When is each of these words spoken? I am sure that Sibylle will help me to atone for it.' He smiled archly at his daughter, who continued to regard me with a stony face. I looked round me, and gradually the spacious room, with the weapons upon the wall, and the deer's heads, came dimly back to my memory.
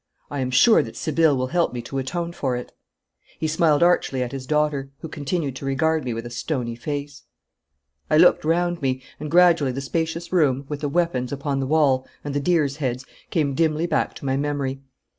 I 0.31 0.39
am 0.39 0.49
sure 0.49 0.81
that 0.81 0.95
Sibylle 0.97 1.37
will 1.37 1.45
help 1.49 1.73
me 1.73 1.81
to 1.83 1.99
atone 1.99 2.33
for 2.33 2.55
it.' 2.55 2.71
He 3.37 3.47
smiled 3.47 3.83
archly 3.83 4.23
at 4.23 4.31
his 4.31 4.47
daughter, 4.47 4.89
who 5.01 5.07
continued 5.07 5.55
to 5.57 5.65
regard 5.67 6.03
me 6.05 6.11
with 6.11 6.25
a 6.25 6.31
stony 6.31 6.73
face. 6.75 7.21
I 8.09 8.17
looked 8.17 8.43
round 8.43 8.81
me, 8.81 9.03
and 9.19 9.29
gradually 9.29 9.71
the 9.71 9.79
spacious 9.79 10.33
room, 10.33 10.65
with 10.67 10.79
the 10.81 10.89
weapons 10.89 11.31
upon 11.31 11.59
the 11.59 11.67
wall, 11.67 12.07
and 12.23 12.33
the 12.33 12.39
deer's 12.39 12.77
heads, 12.77 13.05
came 13.29 13.53
dimly 13.53 13.85
back 13.85 14.15
to 14.15 14.25
my 14.25 14.35
memory. 14.37 14.81